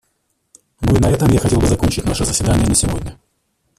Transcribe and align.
Ну 0.79 0.95
и 0.95 0.99
на 0.99 1.11
этом 1.11 1.29
я 1.29 1.37
хотел 1.37 1.59
бы 1.59 1.67
закончить 1.67 2.05
наше 2.05 2.25
заседание 2.25 2.65
на 2.65 2.73
сегодня. 2.73 3.19